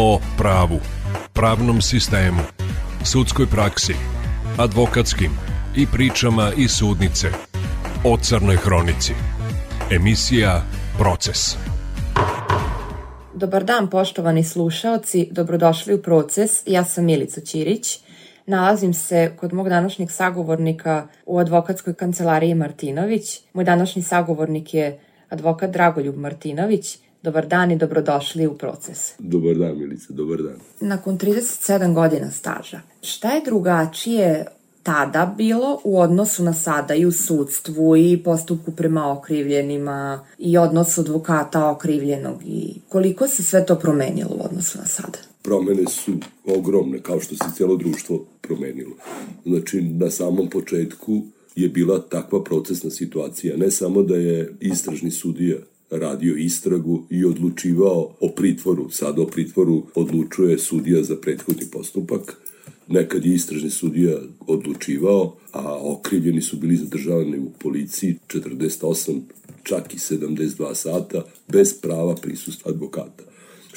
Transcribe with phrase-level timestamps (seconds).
[0.00, 0.78] o pravu,
[1.32, 2.40] pravnom sistemu,
[3.04, 3.94] sudskoj praksi,
[4.58, 5.30] advokatskim
[5.76, 7.28] i pričama iz sudnice
[8.04, 9.12] o Crnoj Hronici.
[9.90, 10.62] Emisija
[10.98, 11.56] Proces.
[13.34, 16.62] Dobar dan poštovani slušaoci, dobrodošli u Proces.
[16.66, 17.98] Ja sam Milica Ćirić.
[18.46, 23.40] Nalazim se kod mog današnjeg sagovornika u advokatskoj kancelariji Martinović.
[23.52, 26.98] Moj današnji sagovornik je advokat Dragoljub Martinović.
[27.22, 29.12] Dobar dan i dobrodošli u proces.
[29.18, 30.56] Dobar dan, Milica, dobar dan.
[30.80, 34.46] Nakon 37 godina staža, šta je drugačije
[34.82, 41.00] tada bilo u odnosu na sada i u sudstvu i postupku prema okrivljenima i odnosu
[41.00, 45.18] advokata okrivljenog i koliko se sve to promenilo u odnosu na sada?
[45.42, 46.12] Promene su
[46.46, 48.96] ogromne, kao što se cijelo društvo promenilo.
[49.46, 51.22] Znači, na samom početku
[51.56, 53.56] je bila takva procesna situacija.
[53.56, 55.56] Ne samo da je istražni sudija
[55.90, 58.90] radio istragu i odlučivao o pritvoru.
[58.90, 62.36] Sad o pritvoru odlučuje sudija za prethodni postupak.
[62.88, 69.20] Nekad je istražni sudija odlučivao, a okrivljeni su bili zadržavani u policiji 48,
[69.62, 73.28] čak i 72 sata, bez prava prisustva advokata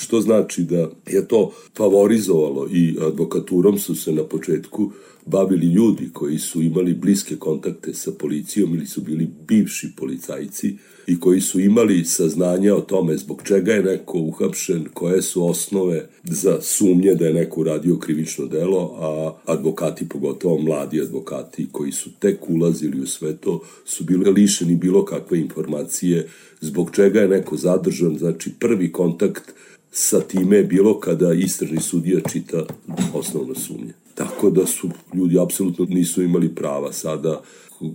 [0.01, 4.91] što znači da je to favorizovalo i advokaturom su se na početku
[5.25, 10.77] bavili ljudi koji su imali bliske kontakte sa policijom ili su bili bivši policajci
[11.07, 16.09] i koji su imali saznanja o tome zbog čega je neko uhapšen, koje su osnove
[16.23, 22.09] za sumnje da je neko uradio krivično delo, a advokati, pogotovo mladi advokati koji su
[22.19, 26.27] tek ulazili u sve to, su bili lišeni bilo kakve informacije
[26.61, 29.53] zbog čega je neko zadržan, znači prvi kontakt
[29.91, 32.65] sa time bilo kada istražni sudija čita
[33.13, 34.00] osnovno sumnje.
[34.15, 37.41] Tako da su ljudi apsolutno nisu imali prava sada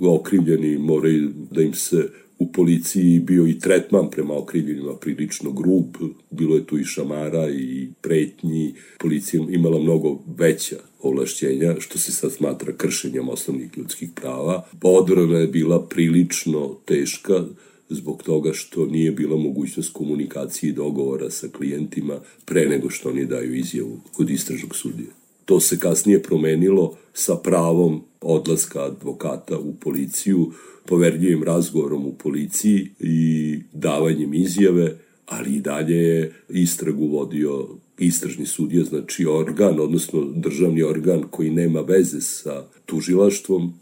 [0.01, 5.97] okrivljeni moraju da im se u policiji bio i tretman prema okrivljenima prilično grub,
[6.31, 12.33] bilo je tu i šamara i pretnji, policija imala mnogo veća ovlašćenja, što se sad
[12.33, 14.67] smatra kršenjem osnovnih ljudskih prava.
[14.83, 17.45] Odbrana je bila prilično teška,
[17.89, 23.27] zbog toga što nije bila mogućnost komunikacije i dogovora sa klijentima pre nego što oni
[23.27, 25.26] daju izjavu kod istražnog sudija.
[25.47, 30.53] To se kasnije promenilo sa pravom odlaska advokata u policiju,
[30.87, 37.69] poverljivim razgovorom u policiji i davanjem izjave, ali i dalje je istragu vodio
[37.99, 43.73] istražni sudija, znači organ, odnosno državni organ koji nema veze sa tužilaštvom,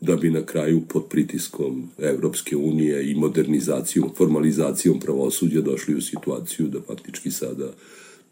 [0.00, 6.66] da bi na kraju pod pritiskom Evropske unije i modernizacijom, formalizacijom pravosuđa došli u situaciju
[6.68, 7.72] da faktički sada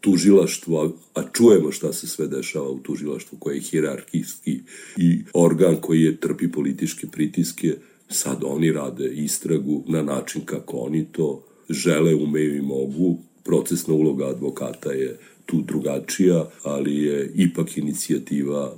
[0.01, 4.59] tužilaštvo, a čujemo šta se sve dešava u tužilaštvu koje je hirarhijski
[4.97, 7.75] i organ koji je trpi političke pritiske,
[8.09, 13.17] sad oni rade istragu na način kako oni to žele, umeju i mogu.
[13.43, 18.77] Procesna uloga advokata je tu drugačija, ali je ipak inicijativa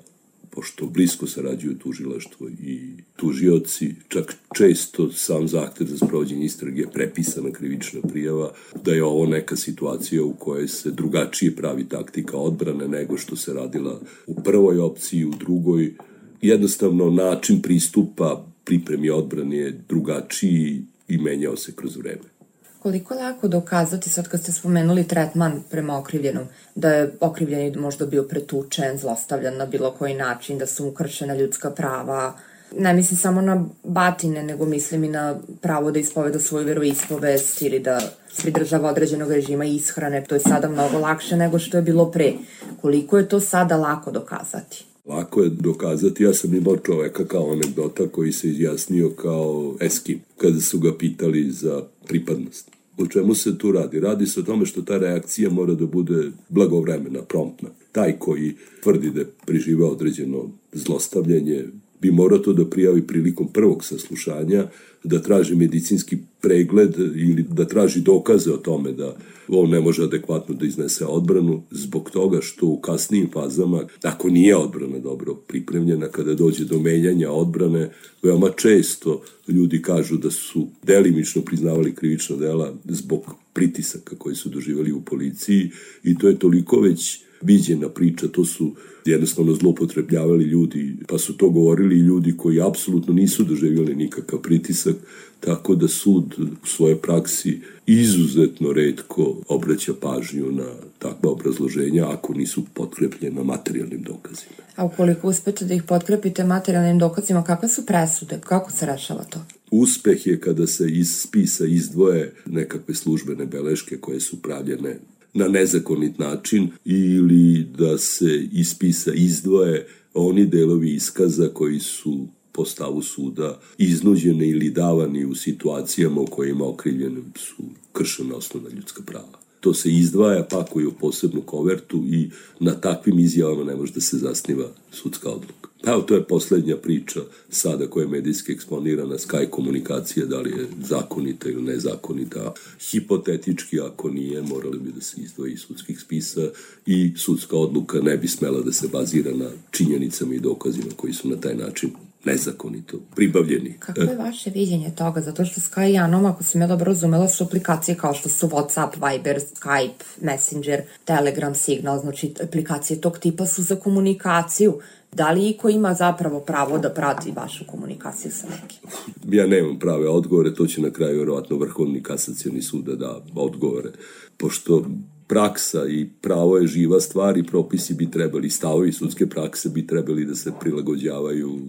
[0.57, 2.79] pošto blisko sarađuju tužilaštvo i
[3.15, 8.53] tužioci, čak često sam zahtev za sprovođenje istrage je prepisana krivična prijava,
[8.83, 13.53] da je ovo neka situacija u kojoj se drugačije pravi taktika odbrane nego što se
[13.53, 15.93] radila u prvoj opciji, u drugoj.
[16.41, 22.36] Jednostavno, način pristupa pripremi odbrane je drugačiji i menjao se kroz vreme.
[22.79, 26.43] Koliko je lako dokazati, sad kad ste spomenuli tretman prema okrivljenom,
[26.75, 31.35] da je okrivljeni možda bio pretučen, zlostavljan na bilo koji način, da su mu kršena
[31.35, 32.33] ljudska prava,
[32.77, 37.79] ne mislim samo na batine, nego mislim i na pravo da ispoveda svoju veroispovest ili
[37.79, 37.99] da
[38.41, 40.23] pridržava određenog režima ishrane.
[40.23, 42.33] To je sada mnogo lakše nego što je bilo pre.
[42.81, 44.85] Koliko je to sada lako dokazati?
[45.05, 50.61] Lako je dokazati, ja sam imao čoveka kao anegdota koji se izjasnio kao eskim, kada
[50.61, 52.71] su ga pitali za pripadnost.
[52.97, 53.99] O čemu se tu radi?
[53.99, 57.69] Radi se o tome što ta reakcija mora da bude blagovremena, promptna.
[57.91, 58.53] Taj koji
[58.83, 61.65] tvrdi da je priživao određeno zlostavljanje,
[62.01, 64.67] bi morao to da prijavi prilikom prvog saslušanja,
[65.03, 69.15] da traži medicinski pregled ili da traži dokaze o tome da
[69.47, 74.55] on ne može adekvatno da iznese odbranu zbog toga što u kasnijim fazama, ako nije
[74.55, 77.89] odbrana dobro pripremljena, kada dođe do menjanja odbrane,
[78.23, 83.21] veoma često ljudi kažu da su delimično priznavali krivična dela zbog
[83.53, 85.71] pritisaka koji su doživali u policiji
[86.03, 88.75] i to je toliko već viđena priča, to su
[89.05, 94.95] jednostavno zlopotrebljavali ljudi, pa su to govorili ljudi koji apsolutno nisu doživjeli nikakav pritisak,
[95.39, 100.67] tako da sud u svojoj praksi izuzetno redko obraća pažnju na
[100.99, 104.55] takva obrazloženja ako nisu potkrepljena materijalnim dokazima.
[104.75, 108.39] A ukoliko uspete da ih potkrepite materijalnim dokazima, kakve su presude?
[108.43, 109.39] Kako se rešava to?
[109.71, 114.99] Uspeh je kada se iz spisa izdvoje nekakve službene beleške koje su pravljene
[115.37, 123.01] na nezakonit način ili da se ispisa izdvoje oni delovi iskaza koji su po stavu
[123.01, 127.63] suda iznuđeni ili davani u situacijama u kojima okrivljeni su
[127.93, 129.46] kršena osnovna ljudska prava.
[129.59, 134.17] To se izdvaja, pakuje u posebnu kovertu i na takvim izjavama ne može da se
[134.17, 135.67] zasniva sudska odluka.
[135.85, 140.67] Evo, to je poslednja priča sada koja je medijski eksponirana, Sky komunikacija, da li je
[140.83, 142.53] zakonita ili nezakonita.
[142.91, 146.49] Hipotetički, ako nije, morali bi da se izdvoji iz sudskih spisa
[146.85, 151.29] i sudska odluka ne bi smela da se bazira na činjenicama i dokazima koji su
[151.29, 151.89] na taj način
[152.27, 153.75] nezakonito pribavljeni.
[153.79, 155.21] Kako je vaše viđenje toga?
[155.21, 158.47] Zato što Sky i Anom, ako sam ja dobro razumela, su aplikacije kao što su
[158.47, 164.79] Whatsapp, Viber, Skype, Messenger, Telegram, Signal, znači aplikacije tog tipa su za komunikaciju.
[165.11, 168.89] Da li iko ima zapravo pravo da prati vašu komunikaciju sa nekim?
[169.37, 173.89] Ja nemam prave odgovore, to će na kraju vjerovatno Vrhovni kasacioni sud da da odgovore.
[174.37, 174.85] Pošto
[175.27, 180.25] praksa i pravo je živa stvar i propisi bi trebali, stavovi sudske prakse bi trebali
[180.25, 181.59] da se prilagođavaju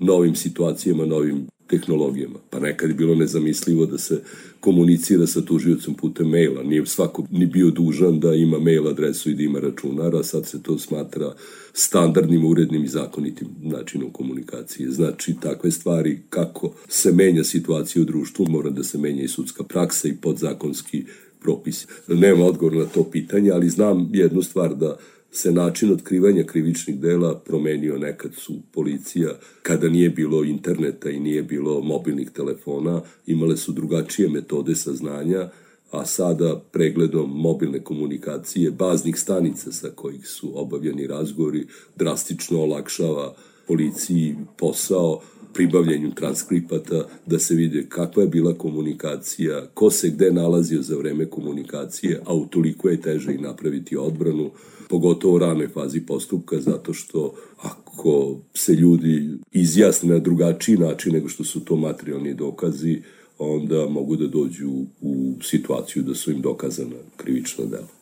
[0.00, 2.38] novim situacijama, novim tehnologijama.
[2.50, 4.22] Pa nekad je bilo nezamislivo da se
[4.60, 6.62] komunicira sa tužiocem putem maila.
[6.62, 10.46] Nije svako ni bio dužan da ima mail adresu i da ima računar, a sad
[10.46, 11.34] se to smatra
[11.72, 14.90] standardnim, urednim i zakonitim načinom komunikacije.
[14.90, 19.64] Znači, takve stvari, kako se menja situacija u društvu, mora da se menja i sudska
[19.64, 21.04] praksa i podzakonski
[21.40, 21.86] propisi.
[22.08, 24.96] Nema odgovor na to pitanje, ali znam jednu stvar da
[25.30, 27.98] se način otkrivanja krivičnih dela promenio.
[27.98, 29.30] Nekad su policija,
[29.62, 35.48] kada nije bilo interneta i nije bilo mobilnih telefona, imale su drugačije metode saznanja,
[35.90, 41.66] a sada pregledom mobilne komunikacije, baznih stanica sa kojih su obavljeni razgovori,
[41.96, 43.34] drastično olakšava
[43.66, 45.20] policiji posao,
[45.54, 51.26] pribavljanju transkripata, da se vide kakva je bila komunikacija, ko se gde nalazio za vreme
[51.26, 54.50] komunikacije, a utoliko je teže i napraviti odbranu,
[54.88, 61.28] pogotovo u ranoj fazi postupka, zato što ako se ljudi izjasne na drugačiji način nego
[61.28, 63.02] što su to materijalni dokazi,
[63.38, 64.70] onda mogu da dođu
[65.00, 67.97] u situaciju da su im dokazana krivična dela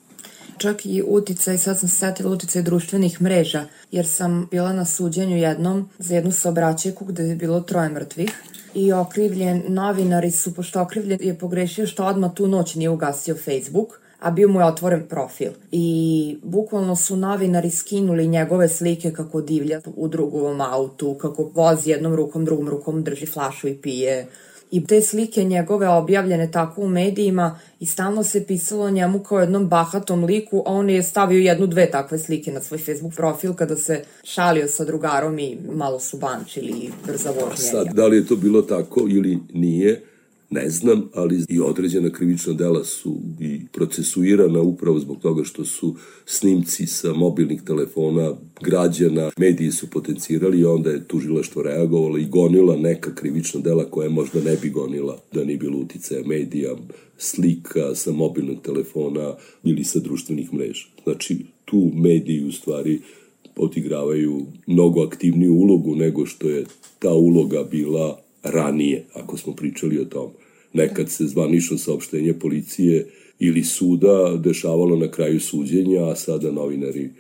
[0.59, 5.89] čak i uticaj, sad sam se uticaj društvenih mreža, jer sam bila na suđenju jednom
[5.99, 8.31] za jednu saobraćajku gde je bilo troje mrtvih
[8.75, 14.01] i okrivljen, novinari su, pošto okrivljen je pogrešio što odmah tu noć nije ugasio Facebook,
[14.21, 15.51] a bio mu je otvoren profil.
[15.73, 22.15] I bukvalno su novinari skinuli njegove slike kako divlja u drugovom autu, kako vozi jednom
[22.15, 24.27] rukom, drugom rukom drži flašu i pije
[24.71, 29.41] i te slike njegove objavljene tako u medijima i stalno se pisalo o njemu kao
[29.41, 33.55] jednom bahatom liku, a on je stavio jednu, dve takve slike na svoj Facebook profil
[33.55, 37.57] kada se šalio sa drugarom i malo su bančili brza vožnja.
[37.57, 40.03] Sad, da li je to bilo tako ili nije,
[40.51, 45.95] Ne znam, ali i određena krivična dela su i procesuirana upravo zbog toga što su
[46.27, 52.77] snimci sa mobilnih telefona građana, mediji su potencirali i onda je tužilaštvo reagovalo i gonila
[52.77, 56.77] neka krivična dela koja možda ne bi gonila da nije bilo uticaja medija,
[57.19, 59.35] slika sa mobilnog telefona
[59.65, 60.87] ili sa društvenih mreža.
[61.05, 63.01] Znači, tu mediji u stvari
[63.57, 66.65] odigravaju mnogo aktivniju ulogu nego što je
[66.99, 70.31] ta uloga bila ranije, ako smo pričali o tom.
[70.73, 73.07] Nekad se zvanično saopštenje policije
[73.39, 77.11] ili suda dešavalo na kraju suđenja, a sada novinari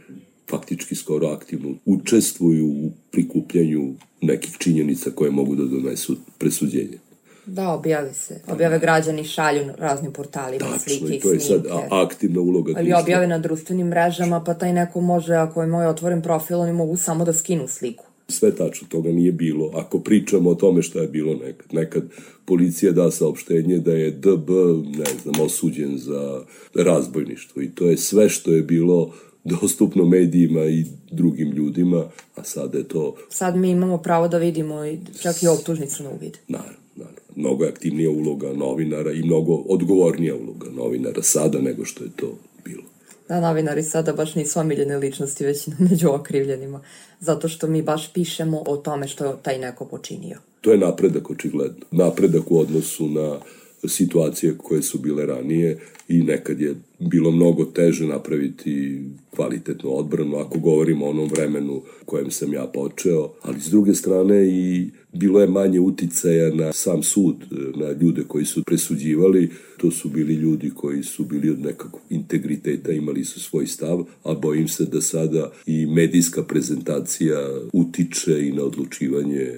[0.51, 6.99] faktički skoro aktivno učestvuju u prikupljanju nekih činjenica koje mogu da donesu presuđenje.
[7.47, 8.41] Da, objavi se.
[8.49, 11.69] Objave građani šalju raznim portalima Tačno, slike i to je snimke.
[11.69, 15.87] sad aktivna uloga Ali objave na društvenim mrežama, pa taj neko može, ako je moj
[15.87, 18.06] otvoren profil, oni mogu samo da skinu sliku.
[18.29, 19.71] Sve tačno, toga nije bilo.
[19.75, 21.67] Ako pričamo o tome šta je bilo nekad.
[21.73, 22.03] Nekad
[22.45, 24.51] policija da saopštenje da je DB,
[24.99, 26.43] ne znam, osuđen za
[26.75, 27.63] razbojništvo.
[27.63, 29.13] I to je sve što je bilo
[29.45, 32.05] dostupno medijima i drugim ljudima,
[32.35, 33.15] a sada je to...
[33.29, 36.37] Sad mi imamo pravo da vidimo i čak i optužnicu na uvid.
[36.49, 37.21] Naravno, naravno.
[37.37, 42.39] Mnogo je aktivnija uloga novinara i mnogo odgovornija uloga novinara sada nego što je to
[42.65, 42.83] bilo.
[43.29, 46.81] Da, novinari sada baš nisu omiljene ličnosti, već među okrivljenima.
[47.21, 50.39] Zato što mi baš pišemo o tome što je taj neko počinio.
[50.61, 51.87] To je napredak očigledno.
[51.91, 53.39] Napredak u odnosu na
[53.89, 55.79] situacije koje su bile ranije
[56.09, 62.31] i nekad je bilo mnogo teže napraviti kvalitetnu odbranu ako govorimo o onom vremenu kojem
[62.31, 67.37] sam ja počeo, ali s druge strane i bilo je manje uticaja na sam sud,
[67.77, 72.93] na ljude koji su presuđivali, to su bili ljudi koji su bili od nekakvog integriteta,
[72.93, 77.39] imali su svoj stav, a bojim se da sada i medijska prezentacija
[77.73, 79.53] utiče i na odlučivanje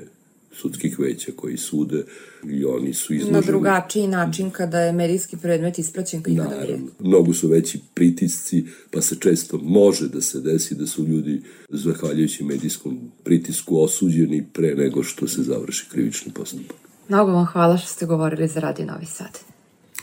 [0.60, 2.04] sudskih veća koji sude
[2.50, 3.32] i oni su izloženi...
[3.32, 8.66] Na drugačiji način kada je medijski predmet ispraćen kao ikada Naravno, mnogo su veći pritisci,
[8.90, 14.74] pa se često može da se desi da su ljudi, zahvaljujući medijskom pritisku, osuđeni pre
[14.74, 16.76] nego što se završi krivični postupak.
[17.08, 19.38] Mnogo vam hvala što ste govorili za Radio Novi Sad.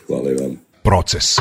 [0.08, 0.58] Hvala i vam.
[0.84, 1.38] Proces.